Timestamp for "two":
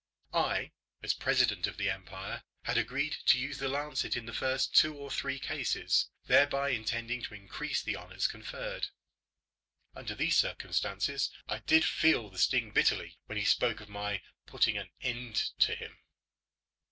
4.75-4.95